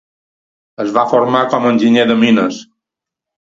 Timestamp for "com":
1.53-1.69